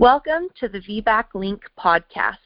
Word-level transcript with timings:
Welcome 0.00 0.46
to 0.60 0.68
the 0.68 0.78
VBAC 0.78 1.34
Link 1.34 1.68
podcast. 1.76 2.36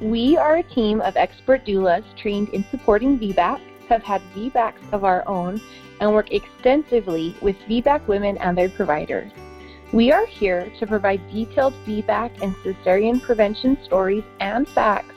We 0.00 0.36
are 0.36 0.58
a 0.58 0.62
team 0.62 1.00
of 1.00 1.16
expert 1.16 1.66
doulas 1.66 2.04
trained 2.16 2.50
in 2.50 2.64
supporting 2.70 3.18
VBAC, 3.18 3.60
have 3.88 4.04
had 4.04 4.22
VBACs 4.32 4.92
of 4.92 5.02
our 5.02 5.26
own, 5.26 5.60
and 5.98 6.12
work 6.12 6.30
extensively 6.30 7.34
with 7.42 7.56
VBAC 7.68 8.06
women 8.06 8.38
and 8.38 8.56
their 8.56 8.68
providers. 8.68 9.32
We 9.92 10.12
are 10.12 10.24
here 10.24 10.72
to 10.78 10.86
provide 10.86 11.20
detailed 11.32 11.74
VBAC 11.84 12.40
and 12.40 12.54
cesarean 12.62 13.20
prevention 13.20 13.78
stories 13.82 14.22
and 14.38 14.68
facts 14.68 15.16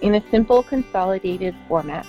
in 0.00 0.14
a 0.14 0.30
simple, 0.30 0.62
consolidated 0.62 1.54
format. 1.68 2.06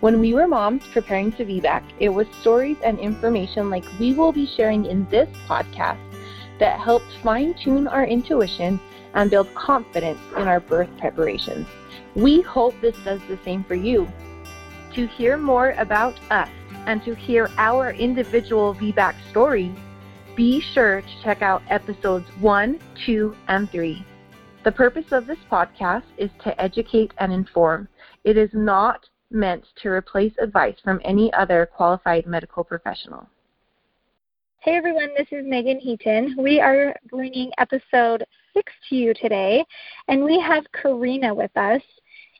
When 0.00 0.18
we 0.18 0.32
were 0.32 0.48
moms 0.48 0.86
preparing 0.94 1.30
to 1.32 1.44
VBAC, 1.44 1.82
it 2.00 2.08
was 2.08 2.26
stories 2.40 2.78
and 2.82 2.98
information 2.98 3.68
like 3.68 3.84
we 4.00 4.14
will 4.14 4.32
be 4.32 4.46
sharing 4.46 4.86
in 4.86 5.06
this 5.10 5.28
podcast 5.46 6.13
that 6.58 6.80
helped 6.80 7.12
fine 7.22 7.54
tune 7.54 7.86
our 7.86 8.06
intuition 8.06 8.80
and 9.14 9.30
build 9.30 9.52
confidence 9.54 10.20
in 10.36 10.48
our 10.48 10.60
birth 10.60 10.90
preparations. 10.98 11.66
We 12.14 12.42
hope 12.42 12.74
this 12.80 12.96
does 13.04 13.20
the 13.28 13.38
same 13.44 13.64
for 13.64 13.74
you. 13.74 14.08
To 14.94 15.06
hear 15.06 15.36
more 15.36 15.70
about 15.72 16.18
us 16.30 16.48
and 16.86 17.02
to 17.04 17.14
hear 17.14 17.50
our 17.56 17.90
individual 17.92 18.74
VBAC 18.74 19.14
stories, 19.30 19.76
be 20.36 20.60
sure 20.60 21.00
to 21.00 21.22
check 21.22 21.42
out 21.42 21.62
episodes 21.68 22.28
1, 22.40 22.80
2, 23.06 23.36
and 23.48 23.70
3. 23.70 24.04
The 24.64 24.72
purpose 24.72 25.12
of 25.12 25.26
this 25.26 25.38
podcast 25.50 26.04
is 26.16 26.30
to 26.42 26.60
educate 26.60 27.12
and 27.18 27.32
inform. 27.32 27.88
It 28.24 28.36
is 28.36 28.50
not 28.52 29.08
meant 29.30 29.64
to 29.82 29.88
replace 29.88 30.32
advice 30.38 30.76
from 30.82 31.00
any 31.04 31.32
other 31.32 31.66
qualified 31.66 32.26
medical 32.26 32.64
professional. 32.64 33.28
Hey 34.64 34.76
everyone, 34.76 35.10
this 35.14 35.26
is 35.30 35.44
Meagan 35.44 35.78
Heaton. 35.78 36.36
We 36.38 36.58
are 36.58 36.96
bringing 37.10 37.50
episode 37.58 38.24
6 38.54 38.72
to 38.88 38.96
you 38.96 39.12
today, 39.12 39.62
and 40.08 40.24
we 40.24 40.40
have 40.40 40.64
Karina 40.72 41.34
with 41.34 41.54
us. 41.54 41.82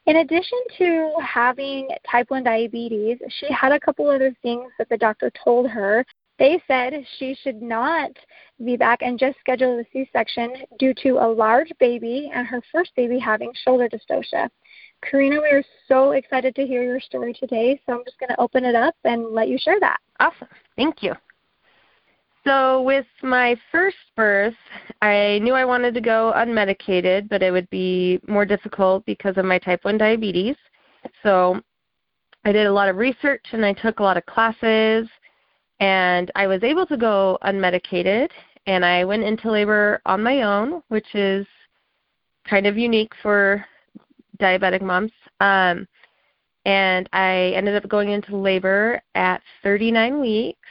In 0.07 0.17
addition 0.17 0.59
to 0.79 1.13
having 1.23 1.87
type 2.11 2.31
1 2.31 2.45
diabetes, 2.45 3.19
she 3.29 3.53
had 3.53 3.73
a 3.73 3.79
couple 3.79 4.09
other 4.09 4.35
things 4.41 4.73
that 4.79 4.89
the 4.89 4.97
doctor 4.97 5.31
told 5.45 5.69
her 5.69 6.03
they 6.39 6.63
said 6.67 6.95
she 7.19 7.37
should 7.43 7.61
not 7.61 8.11
VBAC 8.59 8.97
and 9.03 9.19
just 9.19 9.39
schedule 9.41 9.77
the 9.77 9.85
C 9.93 10.09
section 10.11 10.51
due 10.79 10.95
to 11.03 11.19
a 11.19 11.29
large 11.29 11.73
baby 11.79 12.31
and 12.35 12.47
her 12.47 12.63
first 12.73 12.93
baby 12.97 13.19
having 13.19 13.53
shoulder 13.65 13.87
dystocia. 13.87 14.49
Karina, 15.03 15.43
we 15.43 15.49
are 15.49 15.65
so 15.89 16.13
excited 16.13 16.55
to 16.55 16.67
hear 16.67 16.85
your 16.85 17.01
story 17.01 17.35
today, 17.35 17.79
so 17.85 17.93
I'm 17.93 18.05
just 18.07 18.19
going 18.19 18.31
to 18.31 18.41
open 18.41 18.65
it 18.65 18.75
up 18.75 18.95
and 19.05 19.35
let 19.35 19.49
you 19.49 19.59
share 19.59 19.79
that. 19.81 19.99
Awesome. 20.21 20.49
Thank 20.75 21.03
you. 21.03 21.13
So, 22.45 22.83
with 22.83 23.07
my 23.23 23.57
first 23.73 23.97
birth, 24.17 24.55
I 25.01 25.41
knew 25.43 25.55
I 25.55 25.65
wanted 25.65 25.95
to 25.95 26.01
go 26.01 26.33
unmedicated, 26.37 27.29
but 27.29 27.43
it 27.43 27.51
would 27.51 27.69
be 27.71 28.21
more 28.29 28.45
difficult 28.45 29.05
because 29.07 29.39
of 29.39 29.47
my 29.47 29.59
type 29.59 29.85
1 29.85 29.97
diabetes. 29.97 30.57
So, 31.23 31.61
I 32.45 32.53
did 32.53 32.67
a 32.67 32.73
lot 32.73 32.91
of 32.91 32.97
research 32.97 33.45
and 33.53 33.65
I 33.65 33.73
took 33.73 33.99
a 33.99 34.03
lot 34.03 34.19
of 34.19 34.27
classes 34.27 35.09
and 35.81 36.31
I 36.35 36.47
was 36.47 36.63
able 36.63 36.87
to 36.87 36.97
go 36.97 37.39
unmedicated 37.43 38.29
and 38.67 38.85
I 38.85 39.05
went 39.05 39.25
into 39.25 39.51
labor 39.51 40.01
on 40.05 40.23
my 40.23 40.43
own, 40.43 40.83
which 40.89 41.15
is 41.15 41.47
kind 42.49 42.67
of 42.67 42.77
unique 42.77 43.13
for 43.23 43.65
diabetic 44.39 44.83
moms. 44.83 45.13
Um, 45.41 45.87
and 46.67 47.09
I 47.13 47.53
ended 47.55 47.77
up 47.77 47.89
going 47.89 48.11
into 48.11 48.37
labor 48.37 49.01
at 49.15 49.43
39 49.63 50.21
weeks, 50.21 50.69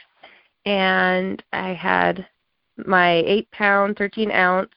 and 0.64 1.42
I 1.52 1.74
had 1.74 2.26
my 2.86 3.22
8 3.26 3.50
pound, 3.50 3.96
13 3.96 4.30
ounce 4.30 4.70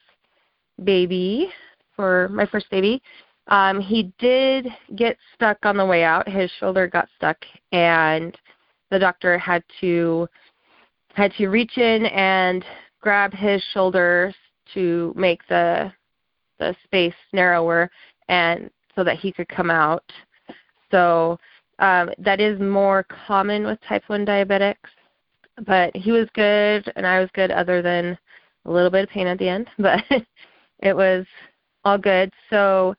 baby 0.83 1.49
for 1.95 2.29
my 2.29 2.45
first 2.45 2.69
baby. 2.69 3.01
Um, 3.47 3.79
he 3.79 4.11
did 4.19 4.67
get 4.95 5.17
stuck 5.33 5.57
on 5.63 5.77
the 5.77 5.85
way 5.85 6.03
out. 6.03 6.27
His 6.27 6.51
shoulder 6.59 6.87
got 6.87 7.07
stuck, 7.15 7.37
and 7.71 8.37
the 8.91 8.99
doctor 8.99 9.37
had 9.37 9.63
to 9.81 10.27
had 11.13 11.33
to 11.33 11.47
reach 11.47 11.77
in 11.77 12.05
and 12.07 12.63
grab 13.01 13.33
his 13.33 13.63
shoulders 13.73 14.35
to 14.73 15.13
make 15.15 15.47
the 15.47 15.91
the 16.59 16.75
space 16.83 17.13
narrower 17.33 17.89
and 18.27 18.69
so 18.95 19.03
that 19.03 19.17
he 19.17 19.31
could 19.31 19.47
come 19.47 19.69
out. 19.69 20.03
So 20.91 21.39
um, 21.79 22.09
that 22.17 22.41
is 22.41 22.59
more 22.59 23.05
common 23.27 23.65
with 23.65 23.79
type 23.87 24.03
1 24.07 24.25
diabetics. 24.25 24.75
But 25.65 25.95
he 25.95 26.11
was 26.11 26.27
good 26.33 26.91
and 26.95 27.05
I 27.05 27.19
was 27.19 27.29
good 27.33 27.51
other 27.51 27.81
than 27.81 28.17
a 28.65 28.71
little 28.71 28.91
bit 28.91 29.03
of 29.03 29.09
pain 29.09 29.27
at 29.27 29.39
the 29.39 29.49
end, 29.49 29.69
but 29.79 30.03
it 30.79 30.95
was 30.95 31.25
all 31.83 31.97
good. 31.97 32.31
So 32.49 32.95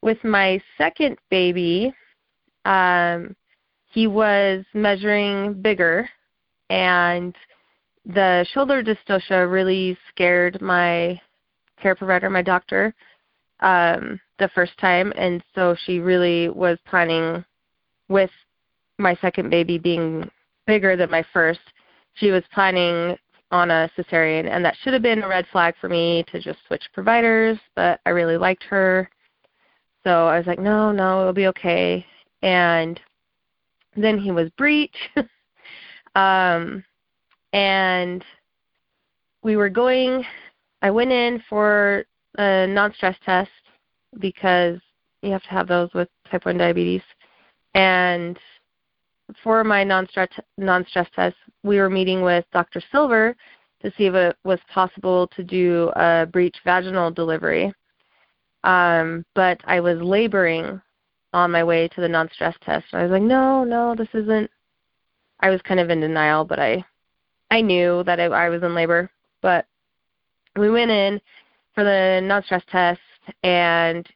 with 0.00 0.22
my 0.24 0.60
second 0.78 1.18
baby, 1.30 1.92
um, 2.64 3.36
he 3.90 4.06
was 4.06 4.64
measuring 4.72 5.60
bigger 5.60 6.08
and 6.70 7.34
the 8.06 8.46
shoulder 8.52 8.82
dystocia 8.82 9.50
really 9.50 9.96
scared 10.08 10.60
my 10.60 11.20
care 11.80 11.94
provider, 11.94 12.30
my 12.30 12.42
doctor, 12.42 12.94
um, 13.60 14.20
the 14.38 14.48
first 14.54 14.76
time 14.78 15.12
and 15.16 15.42
so 15.54 15.76
she 15.84 15.98
really 15.98 16.48
was 16.48 16.78
planning 16.86 17.44
with 18.08 18.30
my 18.98 19.16
second 19.20 19.50
baby 19.50 19.78
being 19.78 20.28
bigger 20.66 20.96
than 20.96 21.10
my 21.10 21.24
first, 21.32 21.60
she 22.14 22.30
was 22.30 22.42
planning 22.52 23.16
on 23.50 23.70
a 23.70 23.90
cesarean 23.96 24.48
and 24.48 24.64
that 24.64 24.76
should 24.82 24.92
have 24.92 25.02
been 25.02 25.22
a 25.22 25.28
red 25.28 25.46
flag 25.52 25.74
for 25.80 25.88
me 25.88 26.24
to 26.32 26.40
just 26.40 26.58
switch 26.66 26.82
providers, 26.94 27.58
but 27.76 28.00
I 28.06 28.10
really 28.10 28.36
liked 28.36 28.64
her. 28.64 29.08
So 30.04 30.26
I 30.26 30.38
was 30.38 30.46
like, 30.46 30.58
no, 30.58 30.90
no, 30.90 31.20
it'll 31.20 31.32
be 31.32 31.46
okay. 31.48 32.04
And 32.42 32.98
then 33.94 34.18
he 34.18 34.30
was 34.30 34.50
breech. 34.56 34.96
um, 36.14 36.82
and 37.52 38.24
we 39.42 39.56
were 39.56 39.68
going, 39.68 40.24
I 40.80 40.90
went 40.90 41.12
in 41.12 41.42
for 41.48 42.04
a 42.38 42.66
non 42.66 42.92
stress 42.94 43.16
test 43.24 43.50
because 44.18 44.80
you 45.22 45.30
have 45.30 45.42
to 45.42 45.50
have 45.50 45.68
those 45.68 45.92
with 45.94 46.08
type 46.30 46.44
1 46.44 46.58
diabetes. 46.58 47.02
And 47.74 48.38
for 49.42 49.64
my 49.64 49.84
non 49.84 50.08
stress 50.08 50.28
non 50.58 50.86
stress 50.86 51.08
test, 51.14 51.36
we 51.62 51.78
were 51.78 51.90
meeting 51.90 52.22
with 52.22 52.44
Dr. 52.52 52.82
Silver 52.90 53.36
to 53.82 53.92
see 53.96 54.06
if 54.06 54.14
it 54.14 54.36
was 54.44 54.60
possible 54.72 55.26
to 55.28 55.42
do 55.42 55.90
a 55.96 56.26
breech 56.26 56.56
vaginal 56.64 57.10
delivery. 57.10 57.72
Um, 58.64 59.24
but 59.34 59.60
I 59.64 59.80
was 59.80 60.00
laboring 60.00 60.80
on 61.32 61.50
my 61.50 61.64
way 61.64 61.88
to 61.88 62.00
the 62.00 62.08
non-stress 62.08 62.54
test. 62.62 62.86
I 62.92 63.02
was 63.02 63.10
like, 63.10 63.22
no, 63.22 63.64
no, 63.64 63.94
this 63.94 64.08
isn't. 64.14 64.50
I 65.40 65.50
was 65.50 65.60
kind 65.62 65.80
of 65.80 65.90
in 65.90 66.00
denial, 66.00 66.44
but 66.44 66.60
I, 66.60 66.84
I 67.50 67.60
knew 67.60 68.04
that 68.04 68.20
I, 68.20 68.24
I 68.26 68.48
was 68.48 68.62
in 68.62 68.74
labor. 68.74 69.10
But 69.40 69.66
we 70.56 70.70
went 70.70 70.90
in 70.90 71.20
for 71.74 71.82
the 71.84 72.20
non-stress 72.22 72.62
test, 72.70 73.00
and 73.42 74.06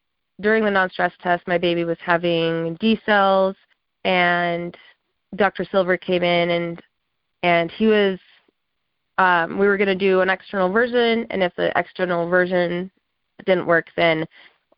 during 0.41 0.65
the 0.65 0.71
non-stress 0.71 1.13
test, 1.23 1.49
my 1.49 1.59
baby 1.59 1.85
was 1.85 1.99
having 2.05 2.77
decels, 2.77 3.55
and 4.05 4.77
Dr. 5.37 5.67
Silver 5.71 5.97
came 5.97 6.23
in 6.23 6.51
and 6.51 6.83
and 7.43 7.71
he 7.71 7.87
was. 7.87 8.19
Um, 9.19 9.59
we 9.59 9.67
were 9.67 9.79
going 9.79 9.89
to 9.89 9.95
do 9.95 10.21
an 10.21 10.29
external 10.29 10.71
version, 10.71 11.27
and 11.31 11.43
if 11.43 11.55
the 11.57 11.73
external 11.79 12.29
version 12.29 12.91
didn't 13.47 13.67
work, 13.67 13.87
then 13.97 14.27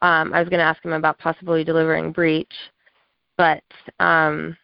um, 0.00 0.32
I 0.32 0.40
was 0.40 0.48
going 0.48 0.60
to 0.60 0.64
ask 0.64 0.84
him 0.84 0.92
about 0.92 1.18
possibly 1.18 1.64
delivering 1.64 2.12
breech, 2.12 2.52
but 3.36 3.64
um, 3.98 4.56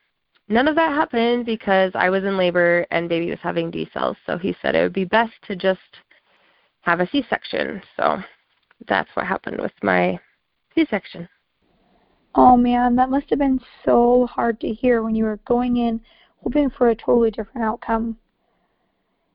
none 0.49 0.69
of 0.69 0.77
that 0.77 0.93
happened 0.93 1.44
because 1.47 1.91
I 1.94 2.11
was 2.11 2.22
in 2.22 2.37
labor 2.37 2.87
and 2.91 3.09
baby 3.09 3.31
was 3.31 3.41
having 3.43 3.72
decels. 3.72 4.16
So 4.26 4.38
he 4.38 4.55
said 4.62 4.76
it 4.76 4.82
would 4.82 4.93
be 4.93 5.05
best 5.05 5.32
to 5.49 5.56
just 5.56 5.81
have 6.82 7.00
a 7.00 7.09
C-section. 7.09 7.82
So 7.97 8.19
that's 8.87 9.11
what 9.14 9.26
happened 9.26 9.61
with 9.61 9.73
my 9.82 10.19
C-section. 10.75 11.29
Oh 12.34 12.56
man, 12.56 12.96
that 12.96 13.10
must 13.10 13.31
have 13.31 13.38
been 13.38 13.60
so 13.84 14.26
hard 14.26 14.60
to 14.60 14.69
hear 14.69 15.02
when 15.02 15.14
you 15.14 15.25
were 15.25 15.38
going 15.46 15.76
in 15.76 16.00
hoping 16.42 16.70
for 16.70 16.88
a 16.90 16.94
totally 16.94 17.31
different 17.31 17.64
outcome. 17.64 18.16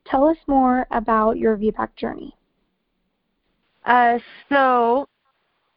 Tell 0.06 0.28
us 0.28 0.38
more 0.48 0.86
about 0.92 1.38
your 1.38 1.57
VBAC 1.57 1.96
journey. 1.96 2.36
Uh, 3.86 4.19
so 4.50 5.07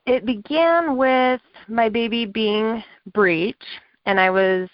it 0.07 0.27
began 0.27 0.97
with 0.97 1.41
my 1.69 1.89
baby 1.89 2.27
being 2.27 2.83
breech, 3.13 3.63
and 4.07 4.19
I 4.19 4.31
was 4.31 4.69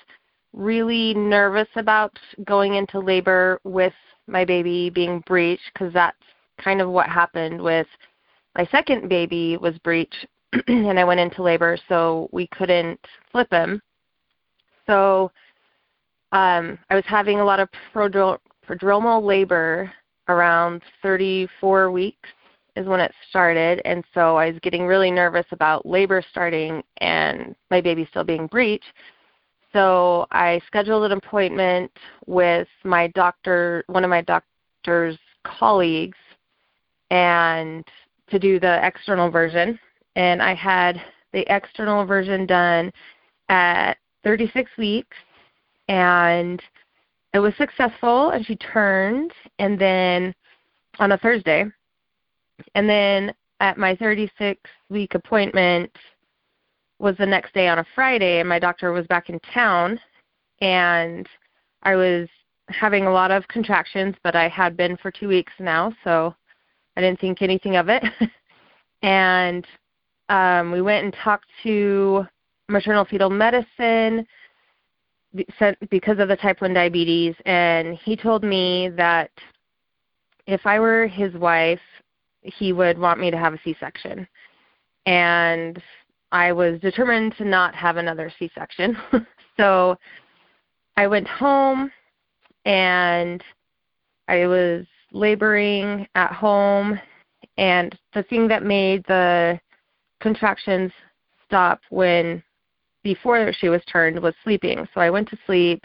really 0.53 1.15
nervous 1.15 1.69
about 1.77 2.19
going 2.45 2.75
into 2.75 2.99
labor 2.99 3.61
with 3.65 3.93
my 4.27 4.45
baby 4.45 4.91
being 4.91 5.21
breech 5.27 5.61
because 5.73 5.93
that's 5.93 6.17
kind 6.63 6.81
of 6.81 6.89
what 6.89 7.09
happened 7.09 7.61
with 7.61 7.87
my 8.57 8.67
second 8.73 9.09
baby 9.09 9.57
was 9.57 9.79
breech 9.79 10.13
and 10.69 10.99
I 10.99 11.05
went 11.05 11.21
into 11.21 11.43
labor 11.43 11.79
so 11.89 12.29
we 12.33 12.47
couldn't 12.49 13.01
flip 13.31 13.51
him. 13.51 13.83
So 14.87 15.31
um, 16.33 16.79
I 16.91 16.95
was 16.95 17.05
having 17.07 17.41
a 17.41 17.45
lot 17.45 17.61
of 17.61 17.69
prodromal 17.95 19.23
labor 19.23 19.93
around 20.29 20.83
34 21.03 21.91
weeks 21.91 22.29
is 22.77 22.87
when 22.87 23.01
it 23.01 23.13
started, 23.29 23.83
and 23.85 24.05
so 24.15 24.37
I 24.37 24.51
was 24.51 24.61
getting 24.61 24.87
really 24.87 25.11
nervous 25.11 25.47
about 25.51 25.85
labor 25.85 26.23
starting 26.31 26.83
and 26.99 27.57
my 27.71 27.81
baby 27.81 28.07
still 28.11 28.25
being 28.25 28.47
breech. 28.47 28.85
So 29.73 30.27
I 30.31 30.61
scheduled 30.67 31.11
an 31.11 31.19
appointment 31.19 31.91
with 32.27 32.69
my 32.85 33.09
doctor, 33.09 33.85
one 33.89 34.05
of 34.05 34.11
my 34.11 34.23
doctor's 34.23 35.19
colleagues, 35.45 36.17
and 37.11 37.85
to 38.31 38.39
do 38.39 38.61
the 38.61 38.85
external 38.87 39.31
version. 39.31 39.79
And 40.19 40.43
I 40.43 40.53
had 40.53 41.01
the 41.33 41.47
external 41.47 42.05
version 42.05 42.45
done 42.45 42.93
at 43.49 43.95
36 44.25 44.69
weeks, 44.77 45.17
and 45.87 46.61
it 47.33 47.39
was 47.39 47.55
successful. 47.57 48.31
And 48.31 48.45
she 48.45 48.57
turned, 48.57 49.33
and 49.61 49.79
then 49.79 50.35
on 50.99 51.13
a 51.13 51.19
Thursday, 51.19 51.67
and 52.75 52.89
then 52.89 53.33
at 53.61 53.79
my 53.79 53.95
36 53.95 54.61
week 54.91 55.15
appointment 55.15 55.93
was 56.99 57.17
the 57.17 57.27
next 57.27 57.55
day 57.55 57.69
on 57.69 57.79
a 57.79 57.87
Friday, 57.95 58.41
and 58.41 58.49
my 58.49 58.59
doctor 58.59 58.91
was 58.91 59.07
back 59.07 59.31
in 59.31 59.39
town, 59.55 60.01
and 60.61 61.29
I 61.85 61.95
was 61.95 62.29
having 62.67 63.07
a 63.07 63.13
lot 63.13 63.31
of 63.31 63.47
contractions, 63.47 64.17
but 64.25 64.35
I 64.35 64.49
had 64.49 64.77
been 64.77 64.97
for 64.97 65.13
two 65.13 65.29
weeks 65.29 65.53
now, 65.61 65.93
so 66.03 66.35
I 66.97 67.03
didn't 67.03 67.21
think 67.21 67.41
anything 67.41 67.77
of 67.77 67.89
it. 67.89 68.03
and 69.03 69.65
um, 70.29 70.73
we 70.73 70.83
went 70.83 71.05
and 71.05 71.15
talked 71.23 71.49
to 71.63 72.27
maternal 72.69 73.05
fetal 73.05 73.31
medicine 73.31 74.27
because 75.91 76.19
of 76.19 76.29
the 76.29 76.37
type 76.37 76.61
1 76.61 76.73
diabetes, 76.73 77.35
and 77.45 77.97
he 77.99 78.17
told 78.17 78.43
me 78.43 78.89
that 78.97 79.31
if 80.47 80.67
I 80.67 80.81
were 80.81 81.07
his 81.07 81.35
wife, 81.35 81.81
he 82.43 82.73
would 82.73 82.99
want 82.99 83.21
me 83.21 83.31
to 83.31 83.37
have 83.37 83.53
a 83.53 83.61
C-section. 83.63 84.27
And 85.05 85.83
I 86.33 86.53
was 86.53 86.81
determined 86.81 87.37
to 87.37 87.45
not 87.45 87.75
have 87.75 87.97
another 87.97 88.33
C-section. 88.39 88.97
so 89.57 89.99
I 90.97 91.07
went 91.07 91.29
home 91.29 91.91
and 92.65 93.43
I 94.29 94.47
was 94.47 94.87
laboring 95.13 96.07
at 96.15 96.33
home 96.33 96.99
and 97.57 97.99
the 98.15 98.23
thing 98.25 98.49
that 98.49 98.63
made 98.63 99.05
the 99.07 99.59
contractions 100.21 100.93
stop 101.47 101.81
when 101.91 102.43
before 103.03 103.53
she 103.53 103.69
was 103.69 103.83
turned 103.91 104.21
was 104.21 104.35
sleeping. 104.45 104.87
So 104.95 105.01
I 105.01 105.11
went 105.11 105.29
to 105.31 105.39
sleep 105.47 105.83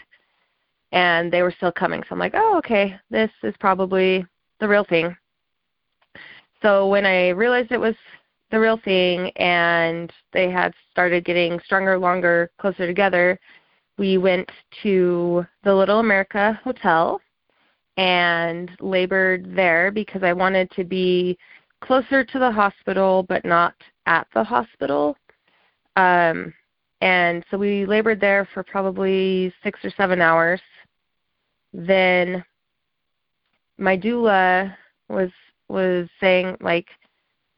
and 0.91 1.31
they 1.31 1.41
were 1.41 1.53
still 1.55 1.71
coming. 1.71 2.01
So 2.03 2.09
I'm 2.11 2.19
like, 2.19 2.35
"Oh, 2.35 2.57
okay. 2.57 2.99
This 3.09 3.31
is 3.43 3.55
probably 3.59 4.25
the 4.59 4.67
real 4.67 4.83
thing." 4.83 5.15
So 6.61 6.87
when 6.87 7.05
I 7.05 7.29
realized 7.29 7.71
it 7.71 7.79
was 7.79 7.95
the 8.51 8.59
real 8.59 8.77
thing 8.77 9.31
and 9.31 10.11
they 10.31 10.49
had 10.49 10.73
started 10.91 11.25
getting 11.25 11.59
stronger, 11.65 11.97
longer, 11.97 12.51
closer 12.59 12.85
together, 12.85 13.39
we 13.97 14.17
went 14.17 14.49
to 14.83 15.45
the 15.63 15.73
Little 15.73 15.99
America 15.99 16.59
Hotel 16.63 17.19
and 17.97 18.71
labored 18.79 19.55
there 19.55 19.91
because 19.91 20.23
I 20.23 20.33
wanted 20.33 20.69
to 20.71 20.83
be 20.83 21.37
closer 21.83 22.23
to 22.23 22.39
the 22.39 22.51
hospital 22.51 23.23
but 23.27 23.45
not 23.45 23.75
at 24.05 24.27
the 24.33 24.43
hospital. 24.43 25.15
Um, 25.95 26.53
and 27.01 27.43
so 27.51 27.57
we 27.57 27.85
labored 27.85 28.21
there 28.21 28.47
for 28.53 28.63
probably 28.63 29.53
six 29.63 29.79
or 29.83 29.91
seven 29.97 30.21
hours. 30.21 30.61
Then 31.73 32.43
my 33.77 33.97
doula 33.97 34.73
was 35.09 35.29
was 35.67 36.07
saying 36.19 36.57
like 36.61 36.87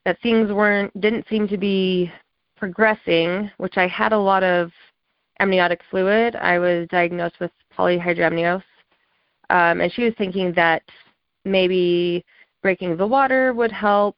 that 0.06 0.20
things 0.22 0.52
weren't 0.52 1.00
didn't 1.00 1.28
seem 1.30 1.48
to 1.48 1.58
be 1.58 2.12
progressing, 2.58 3.52
which 3.58 3.78
I 3.78 3.88
had 3.88 4.14
a 4.14 4.18
lot 4.18 4.44
of 4.44 4.72
amniotic 5.40 5.82
fluid. 5.92 6.36
I 6.36 6.58
was 6.58 6.88
diagnosed 6.90 7.40
with 7.40 7.52
polyhydramnios, 7.78 8.64
um, 9.50 9.82
and 9.82 9.92
she 9.92 10.04
was 10.04 10.14
thinking 10.18 10.54
that 10.54 10.82
maybe 11.44 12.26
breaking 12.66 12.98
the 12.98 13.06
water 13.06 13.54
would 13.54 13.72
help 13.72 14.18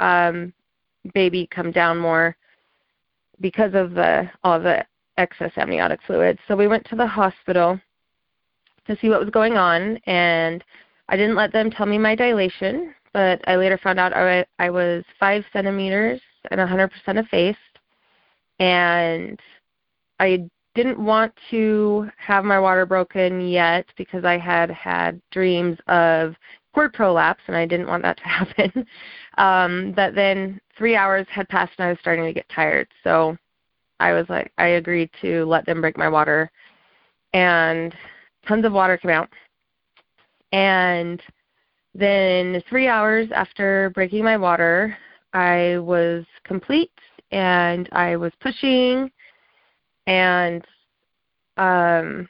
um, 0.00 0.52
baby 1.14 1.46
come 1.52 1.70
down 1.70 1.96
more 1.96 2.36
because 3.40 3.74
of 3.74 3.94
the 3.94 4.28
all 4.42 4.58
the 4.58 4.84
excess 5.18 5.52
amniotic 5.56 6.00
fluid. 6.04 6.36
So 6.48 6.56
we 6.56 6.66
went 6.66 6.84
to 6.86 6.96
the 6.96 7.06
hospital 7.06 7.80
to 8.88 8.98
see 8.98 9.08
what 9.08 9.20
was 9.20 9.30
going 9.30 9.56
on, 9.56 9.98
and 10.06 10.64
I 11.08 11.16
didn't 11.16 11.36
let 11.36 11.52
them 11.52 11.70
tell 11.70 11.86
me 11.86 11.96
my 11.96 12.16
dilation, 12.16 12.92
but 13.12 13.40
I 13.46 13.54
later 13.54 13.78
found 13.78 14.00
out 14.00 14.12
I, 14.12 14.44
I 14.58 14.68
was 14.68 15.04
five 15.20 15.44
centimeters 15.52 16.20
and 16.50 16.58
100% 16.58 16.90
effaced, 17.06 17.58
and 18.58 19.38
I 20.18 20.50
didn't 20.74 20.98
want 20.98 21.32
to 21.52 22.10
have 22.16 22.44
my 22.44 22.58
water 22.58 22.84
broken 22.84 23.46
yet 23.46 23.86
because 23.96 24.24
I 24.24 24.38
had 24.38 24.72
had 24.72 25.22
dreams 25.30 25.78
of 25.86 26.34
cord 26.76 26.92
prolapse, 26.92 27.42
and 27.46 27.56
I 27.56 27.64
didn't 27.64 27.86
want 27.86 28.02
that 28.02 28.18
to 28.18 28.24
happen. 28.28 28.86
um, 29.38 29.92
but 29.96 30.14
then 30.14 30.60
three 30.76 30.94
hours 30.94 31.26
had 31.30 31.48
passed, 31.48 31.72
and 31.78 31.86
I 31.86 31.90
was 31.90 31.98
starting 32.00 32.26
to 32.26 32.34
get 32.34 32.48
tired. 32.50 32.86
So 33.02 33.36
I 33.98 34.12
was 34.12 34.26
like, 34.28 34.52
I 34.58 34.66
agreed 34.66 35.08
to 35.22 35.46
let 35.46 35.64
them 35.64 35.80
break 35.80 35.96
my 35.96 36.08
water, 36.08 36.50
and 37.32 37.94
tons 38.46 38.66
of 38.66 38.72
water 38.72 38.98
came 38.98 39.10
out. 39.10 39.30
And 40.52 41.22
then 41.94 42.62
three 42.68 42.88
hours 42.88 43.28
after 43.34 43.90
breaking 43.94 44.22
my 44.22 44.36
water, 44.36 44.96
I 45.32 45.78
was 45.78 46.26
complete, 46.44 46.92
and 47.32 47.88
I 47.92 48.16
was 48.16 48.32
pushing 48.40 49.10
and 50.06 50.64
um 51.56 52.28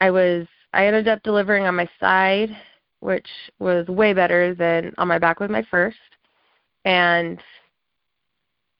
I 0.00 0.10
was 0.10 0.46
I 0.74 0.86
ended 0.86 1.08
up 1.08 1.22
delivering 1.22 1.64
on 1.64 1.74
my 1.74 1.88
side, 1.98 2.54
which 3.00 3.28
was 3.58 3.86
way 3.88 4.12
better 4.12 4.54
than 4.54 4.92
on 4.98 5.08
my 5.08 5.18
back 5.18 5.40
with 5.40 5.50
my 5.50 5.62
first. 5.70 5.96
And 6.84 7.40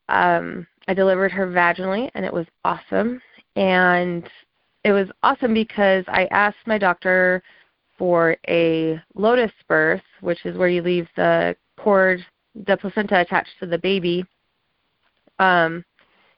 um 0.08 0.66
I 0.86 0.94
delivered 0.94 1.32
her 1.32 1.46
vaginally 1.46 2.10
and 2.14 2.24
it 2.24 2.32
was 2.32 2.46
awesome. 2.64 3.20
And 3.56 4.28
it 4.84 4.92
was 4.92 5.08
awesome 5.22 5.52
because 5.52 6.04
I 6.08 6.26
asked 6.30 6.66
my 6.66 6.78
doctor 6.78 7.42
for 7.98 8.36
a 8.48 9.00
lotus 9.14 9.50
birth, 9.68 10.02
which 10.20 10.46
is 10.46 10.56
where 10.56 10.68
you 10.68 10.82
leave 10.82 11.08
the 11.16 11.56
cord, 11.78 12.24
the 12.66 12.76
placenta 12.76 13.20
attached 13.20 13.50
to 13.60 13.66
the 13.66 13.78
baby. 13.78 14.24
Um, 15.38 15.84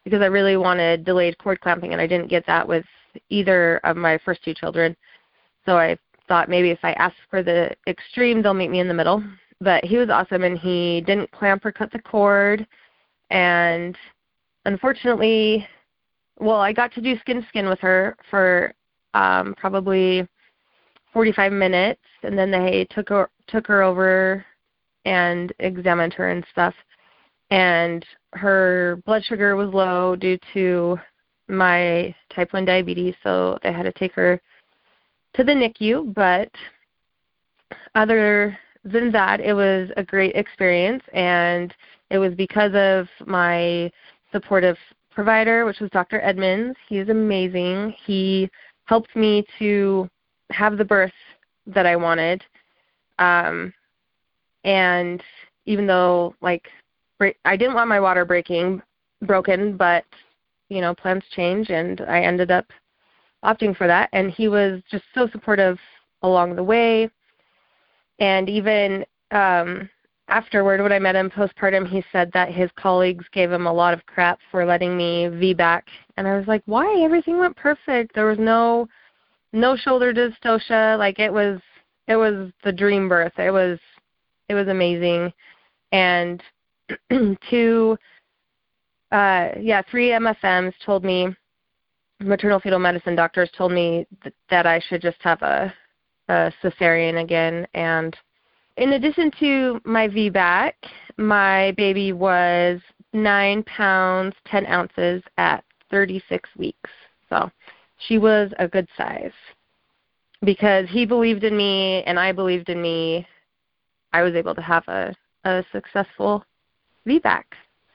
because 0.04 0.22
I 0.22 0.26
really 0.26 0.56
wanted 0.56 1.04
delayed 1.04 1.36
cord 1.38 1.60
clamping, 1.60 1.92
and 1.92 2.00
I 2.00 2.06
didn't 2.06 2.28
get 2.28 2.46
that 2.46 2.66
with 2.66 2.84
either 3.28 3.78
of 3.84 3.96
my 3.96 4.18
first 4.24 4.42
two 4.42 4.54
children. 4.54 4.96
So 5.66 5.76
I 5.76 5.98
thought 6.30 6.48
maybe 6.48 6.70
if 6.70 6.78
I 6.82 6.92
ask 6.92 7.16
for 7.28 7.42
the 7.42 7.76
extreme, 7.88 8.40
they'll 8.40 8.54
meet 8.54 8.70
me 8.70 8.80
in 8.80 8.88
the 8.88 8.94
middle. 8.94 9.22
But 9.60 9.84
he 9.84 9.96
was 9.96 10.08
awesome, 10.08 10.44
and 10.44 10.56
he 10.56 11.02
didn't 11.02 11.30
clamp 11.32 11.64
or 11.66 11.72
cut 11.72 11.92
the 11.92 11.98
cord. 11.98 12.66
And 13.30 13.96
unfortunately, 14.64 15.66
well, 16.38 16.60
I 16.60 16.72
got 16.72 16.94
to 16.94 17.00
do 17.00 17.18
skin 17.18 17.44
skin 17.48 17.68
with 17.68 17.80
her 17.80 18.16
for 18.30 18.72
um, 19.12 19.54
probably 19.58 20.26
45 21.12 21.52
minutes, 21.52 22.00
and 22.22 22.38
then 22.38 22.50
they 22.50 22.86
took 22.90 23.08
her 23.08 23.28
took 23.48 23.66
her 23.66 23.82
over 23.82 24.44
and 25.04 25.52
examined 25.58 26.14
her 26.14 26.30
and 26.30 26.46
stuff 26.52 26.74
and 27.50 28.06
her 28.32 29.02
blood 29.04 29.24
sugar 29.24 29.56
was 29.56 29.72
low 29.74 30.16
due 30.16 30.38
to 30.54 30.98
my 31.48 32.14
type 32.34 32.52
1 32.52 32.64
diabetes, 32.64 33.14
so 33.22 33.58
they 33.62 33.72
had 33.72 33.82
to 33.82 33.92
take 33.92 34.12
her 34.12 34.40
to 35.34 35.44
the 35.44 35.52
NICU. 35.52 36.14
But 36.14 36.50
other 37.94 38.58
than 38.84 39.10
that, 39.12 39.40
it 39.40 39.52
was 39.52 39.90
a 39.96 40.02
great 40.02 40.34
experience, 40.34 41.02
and 41.12 41.74
it 42.10 42.18
was 42.18 42.34
because 42.34 42.72
of 42.74 43.08
my 43.26 43.90
supportive 44.32 44.76
provider, 45.10 45.64
which 45.64 45.80
was 45.80 45.90
Dr. 45.90 46.20
Edmonds. 46.20 46.76
He's 46.88 47.08
amazing. 47.08 47.94
He 48.06 48.48
helped 48.84 49.14
me 49.14 49.44
to 49.58 50.08
have 50.50 50.78
the 50.78 50.84
birth 50.84 51.12
that 51.66 51.86
I 51.86 51.96
wanted. 51.96 52.42
Um, 53.18 53.72
and 54.64 55.22
even 55.66 55.86
though 55.86 56.34
like 56.40 56.68
I 57.44 57.56
didn't 57.56 57.74
want 57.74 57.88
my 57.88 58.00
water 58.00 58.24
breaking 58.24 58.82
broken, 59.22 59.76
but 59.76 60.04
you 60.68 60.80
know 60.80 60.94
plans 60.94 61.24
change, 61.34 61.70
and 61.70 62.00
I 62.02 62.20
ended 62.22 62.50
up 62.50 62.66
opting 63.44 63.76
for 63.76 63.86
that. 63.86 64.08
And 64.12 64.30
he 64.30 64.48
was 64.48 64.80
just 64.90 65.04
so 65.14 65.28
supportive 65.28 65.78
along 66.22 66.56
the 66.56 66.62
way, 66.62 67.10
and 68.18 68.48
even 68.48 69.04
um, 69.30 69.88
afterward, 70.28 70.82
when 70.82 70.92
I 70.92 70.98
met 70.98 71.16
him 71.16 71.30
postpartum, 71.30 71.88
he 71.88 72.04
said 72.12 72.30
that 72.32 72.52
his 72.52 72.70
colleagues 72.76 73.24
gave 73.32 73.50
him 73.50 73.66
a 73.66 73.72
lot 73.72 73.94
of 73.94 74.06
crap 74.06 74.38
for 74.50 74.64
letting 74.64 74.96
me 74.96 75.26
VBAC, 75.26 75.82
and 76.16 76.28
I 76.28 76.36
was 76.36 76.46
like, 76.46 76.62
why? 76.66 77.02
Everything 77.02 77.38
went 77.38 77.56
perfect. 77.56 78.14
There 78.14 78.26
was 78.26 78.38
no 78.38 78.88
no 79.52 79.76
shoulder 79.76 80.14
dystocia. 80.14 80.98
Like 80.98 81.18
it 81.18 81.32
was 81.32 81.60
it 82.06 82.16
was 82.16 82.52
the 82.62 82.72
dream 82.72 83.08
birth. 83.08 83.32
It 83.38 83.50
was 83.50 83.78
it 84.48 84.54
was 84.54 84.68
amazing, 84.68 85.32
and 85.92 86.42
two, 87.50 87.96
uh, 89.12 89.48
yeah, 89.60 89.82
three 89.90 90.08
MFMs 90.08 90.74
told 90.84 91.04
me, 91.04 91.28
maternal 92.20 92.60
fetal 92.60 92.78
medicine 92.78 93.16
doctors 93.16 93.50
told 93.56 93.72
me 93.72 94.06
th- 94.22 94.34
that 94.50 94.66
I 94.66 94.80
should 94.80 95.02
just 95.02 95.18
have 95.20 95.42
a, 95.42 95.72
a 96.28 96.52
cesarean 96.62 97.22
again. 97.22 97.66
And 97.74 98.16
in 98.76 98.92
addition 98.92 99.30
to 99.40 99.80
my 99.84 100.08
VBAC, 100.08 100.72
my 101.16 101.72
baby 101.76 102.12
was 102.12 102.80
nine 103.12 103.62
pounds 103.64 104.34
ten 104.46 104.66
ounces 104.66 105.22
at 105.38 105.64
36 105.90 106.48
weeks. 106.56 106.90
So 107.28 107.50
she 108.08 108.18
was 108.18 108.52
a 108.58 108.68
good 108.68 108.88
size 108.96 109.32
because 110.42 110.88
he 110.88 111.04
believed 111.04 111.44
in 111.44 111.56
me 111.56 112.02
and 112.04 112.18
I 112.18 112.32
believed 112.32 112.68
in 112.68 112.80
me. 112.80 113.26
I 114.12 114.22
was 114.22 114.34
able 114.34 114.56
to 114.56 114.62
have 114.62 114.82
a, 114.88 115.14
a 115.44 115.64
successful 115.70 116.44
VBAC. 117.06 117.44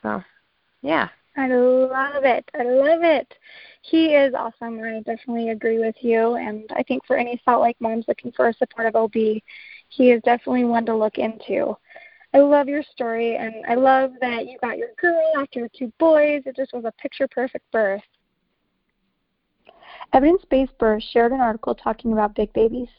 So, 0.02 0.24
yeah. 0.82 1.10
I 1.38 1.48
love 1.48 2.24
it. 2.24 2.50
I 2.58 2.64
love 2.64 3.04
it. 3.04 3.34
He 3.82 4.14
is 4.14 4.34
awesome. 4.34 4.80
I 4.82 5.02
definitely 5.06 5.50
agree 5.50 5.80
with 5.80 5.96
you. 6.02 6.36
And 6.36 6.70
I 6.76 6.84
think 6.84 7.06
for 7.06 7.18
any 7.18 7.42
Salt 7.44 7.62
Lake 7.62 7.76
moms 7.80 8.06
looking 8.08 8.32
for 8.32 8.48
a 8.48 8.54
supportive 8.54 8.96
OB, 8.96 9.14
he 9.14 10.12
is 10.12 10.22
definitely 10.24 10.64
one 10.64 10.86
to 10.86 10.96
look 10.96 11.18
into. 11.18 11.78
I 12.34 12.40
love 12.40 12.68
your 12.68 12.84
story, 12.84 13.38
and 13.38 13.54
I 13.68 13.76
love 13.76 14.12
that 14.20 14.46
you 14.46 14.58
got 14.62 14.78
your 14.78 14.90
girl 15.00 15.22
after 15.38 15.60
your 15.60 15.70
two 15.78 15.92
boys. 16.00 16.44
It 16.46 16.56
just 16.56 16.74
was 16.74 16.84
a 16.84 16.92
picture 17.02 17.28
perfect 17.30 17.70
birth. 17.72 18.02
Evidence 20.12 20.44
Based 20.50 20.78
Birth 20.78 21.04
shared 21.04 21.32
an 21.32 21.40
article 21.40 21.76
talking 21.76 22.14
about 22.14 22.36
big 22.36 22.52
babies. 22.54 22.90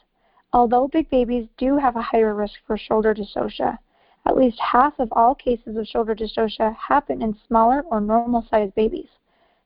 Although 0.53 0.89
big 0.89 1.11
babies 1.11 1.49
do 1.59 1.77
have 1.77 1.97
a 1.97 2.03
higher 2.03 2.35
risk 2.35 2.55
for 2.67 2.79
shoulder 2.79 3.15
dystocia, 3.15 3.79
at 4.27 4.37
least 4.37 4.59
half 4.59 4.99
of 4.99 5.09
all 5.13 5.35
cases 5.35 5.77
of 5.77 5.87
shoulder 5.87 6.15
dystocia 6.15 6.75
happen 6.77 7.23
in 7.23 7.37
smaller 7.47 7.83
or 7.91 8.01
normal 8.01 8.45
sized 8.51 8.75
babies. 8.75 9.09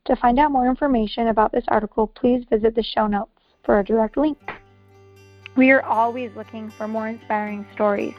To 0.06 0.16
find 0.16 0.38
out 0.38 0.52
more 0.52 0.68
information 0.68 1.28
about 1.28 1.52
this 1.52 1.64
article, 1.68 2.06
please 2.06 2.44
visit 2.50 2.74
the 2.74 2.82
show 2.82 3.06
notes 3.06 3.30
for 3.64 3.80
a 3.80 3.84
direct 3.84 4.16
link. 4.16 4.38
We 5.56 5.70
are 5.70 5.82
always 5.82 6.30
looking 6.36 6.70
for 6.70 6.86
more 6.86 7.08
inspiring 7.08 7.66
stories. 7.74 8.14